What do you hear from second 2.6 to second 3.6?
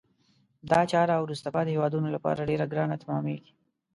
ګرانه تمامیږي.